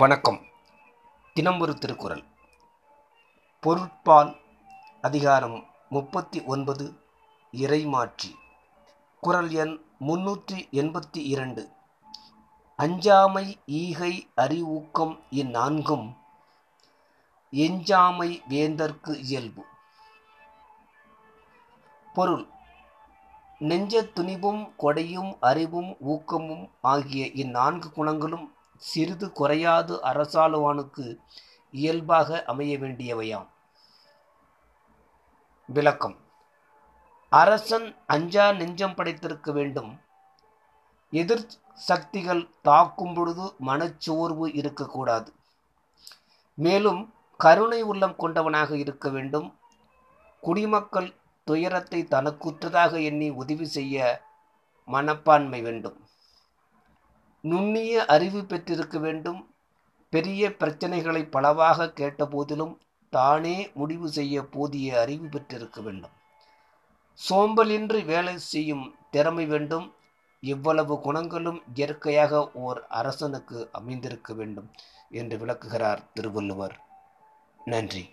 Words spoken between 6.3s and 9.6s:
ஒன்பது இறைமாற்றி குறள்